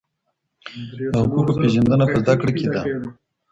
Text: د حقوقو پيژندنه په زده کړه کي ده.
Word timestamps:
د 1.13 1.15
حقوقو 1.23 1.57
پيژندنه 1.61 2.05
په 2.11 2.17
زده 2.23 2.33
کړه 2.39 2.51
کي 2.57 2.67
ده. 2.73 2.81